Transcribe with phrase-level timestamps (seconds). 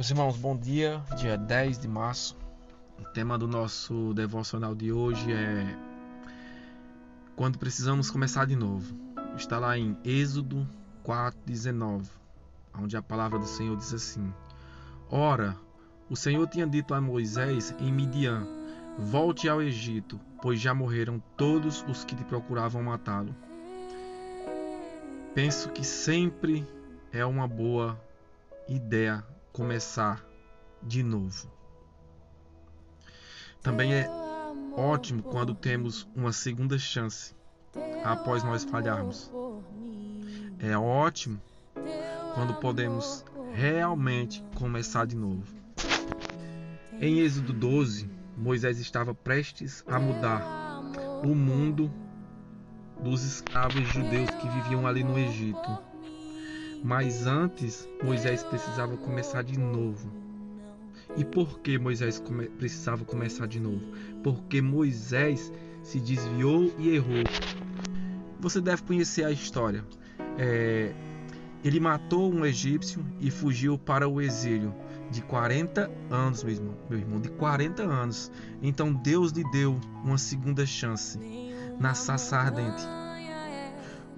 [0.00, 2.34] Meus irmãos, bom dia, dia 10 de março.
[2.98, 5.76] O tema do nosso devocional de hoje é
[7.36, 8.94] Quando precisamos começar de novo.
[9.36, 10.66] Está lá em Êxodo
[11.04, 12.06] 4:19,
[12.78, 14.32] onde a palavra do Senhor diz assim:
[15.10, 15.54] Ora,
[16.08, 18.46] o Senhor tinha dito a Moisés em Midian:
[18.96, 23.36] Volte ao Egito, pois já morreram todos os que te procuravam matá-lo.
[25.34, 26.66] Penso que sempre
[27.12, 28.00] é uma boa
[28.66, 29.22] ideia
[29.52, 30.24] começar
[30.82, 31.50] de novo.
[33.62, 34.08] Também é
[34.74, 37.34] ótimo quando temos uma segunda chance
[38.04, 39.30] após nós falharmos.
[40.58, 41.40] É ótimo
[42.34, 45.44] quando podemos realmente começar de novo.
[47.00, 50.42] Em Êxodo 12, Moisés estava prestes a mudar
[51.22, 51.92] o mundo
[53.02, 55.89] dos escravos judeus que viviam ali no Egito
[56.82, 60.10] mas antes, Moisés precisava começar de novo.
[61.16, 63.82] E por que Moisés come precisava começar de novo?
[64.22, 67.24] Porque Moisés se desviou e errou.
[68.38, 69.84] Você deve conhecer a história.
[70.38, 70.94] É,
[71.62, 74.74] ele matou um egípcio e fugiu para o exílio
[75.10, 78.30] de 40 anos, meu irmão, meu irmão, de 40 anos.
[78.62, 81.18] Então Deus lhe deu uma segunda chance
[81.78, 82.82] na saça ardente.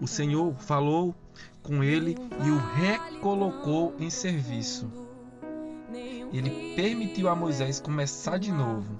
[0.01, 1.15] O Senhor falou
[1.63, 4.91] com ele e o recolocou em serviço.
[6.33, 8.99] Ele permitiu a Moisés começar de novo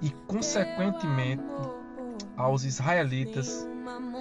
[0.00, 1.44] e, consequentemente,
[2.36, 3.68] aos israelitas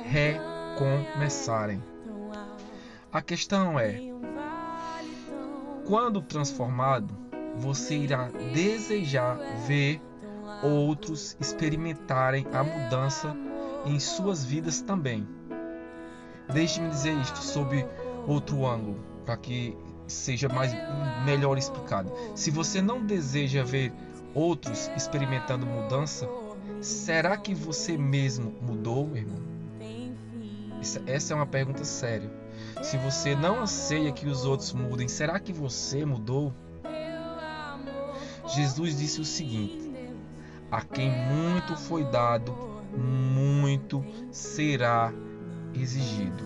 [0.04, 1.82] recomeçarem.
[3.12, 4.00] A questão é:
[5.86, 7.16] quando transformado,
[7.56, 10.02] você irá desejar ver
[10.64, 13.36] outros experimentarem a mudança
[13.86, 15.28] em suas vidas também.
[16.52, 17.86] Deixe-me dizer isto sob
[18.28, 19.78] outro ângulo, para que
[20.08, 20.72] seja mais
[21.26, 22.12] melhor explicado.
[22.36, 23.94] Se você não deseja ver
[24.34, 26.28] outros experimentando mudança,
[26.82, 29.54] será que você mesmo mudou, meu irmão?
[31.06, 32.30] Essa é uma pergunta séria.
[32.82, 36.54] Se você não anseia que os outros mudem, será que você mudou?
[38.48, 39.90] Jesus disse o seguinte:
[40.70, 42.54] A quem muito foi dado,
[42.94, 45.14] muito será
[45.74, 46.44] exigido.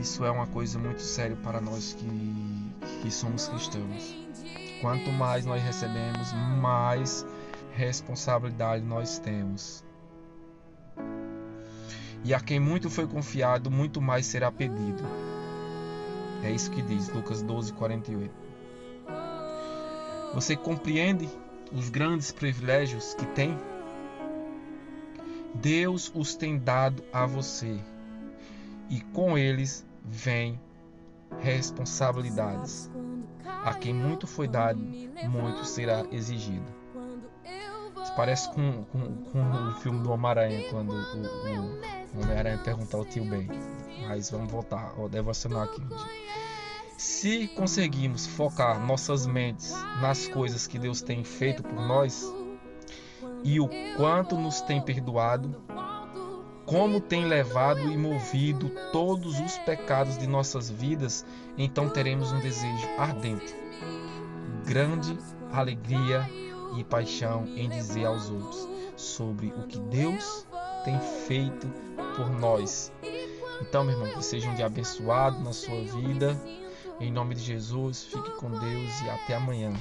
[0.00, 4.14] Isso é uma coisa muito séria para nós que, que somos cristãos.
[4.80, 7.24] Quanto mais nós recebemos, mais
[7.72, 9.84] responsabilidade nós temos.
[12.22, 15.02] E a quem muito foi confiado, muito mais será pedido.
[16.42, 18.30] É isso que diz Lucas 12, 48.
[20.34, 21.28] Você compreende
[21.72, 23.56] os grandes privilégios que tem?
[25.54, 27.78] Deus os tem dado a você
[28.90, 30.60] e com eles vem
[31.40, 32.90] responsabilidades.
[33.44, 34.80] A quem muito foi dado,
[35.28, 36.66] muito será exigido.
[38.02, 43.04] Isso parece com, com, com o filme do Homem-Aranha, quando o, o Homem-Aranha pergunta ao
[43.04, 43.48] tio Ben.
[44.06, 45.80] Mas vamos voltar ao devocional aqui.
[46.98, 52.30] Se conseguimos focar nossas mentes nas coisas que Deus tem feito por nós,
[53.44, 55.54] e o quanto nos tem perdoado,
[56.64, 61.24] como tem levado e movido todos os pecados de nossas vidas,
[61.58, 63.54] então teremos um desejo ardente,
[64.64, 65.16] grande
[65.52, 66.28] alegria
[66.76, 68.66] e paixão em dizer aos outros
[68.96, 70.46] sobre o que Deus
[70.84, 71.68] tem feito
[72.16, 72.90] por nós.
[73.60, 76.36] Então, meu irmão, que seja um dia abençoado na sua vida.
[77.00, 79.72] Em nome de Jesus, fique com Deus e até amanhã.